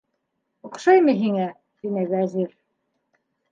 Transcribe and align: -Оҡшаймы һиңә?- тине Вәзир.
-Оҡшаймы 0.69 1.15
һиңә?- 1.19 1.45
тине 1.85 2.07
Вәзир. 2.17 2.51